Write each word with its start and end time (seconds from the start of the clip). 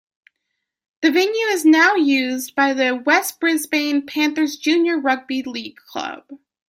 The 1.03 1.11
venue 1.11 1.45
is 1.49 1.63
now 1.63 1.93
used 1.93 2.55
by 2.55 2.73
the 2.73 2.95
West 2.95 3.39
Brisbane 3.39 4.03
Panthers 4.03 4.57
Junior 4.57 4.97
Rugby 4.99 5.43
League 5.43 5.77
Club. 5.77 6.39